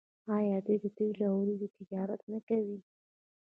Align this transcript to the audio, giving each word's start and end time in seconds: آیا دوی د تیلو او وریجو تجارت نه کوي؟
آیا 0.37 0.57
دوی 0.65 0.77
د 0.83 0.85
تیلو 0.97 1.23
او 1.31 1.35
وریجو 1.41 1.73
تجارت 1.77 2.21
نه 2.31 2.39
کوي؟ 2.47 2.77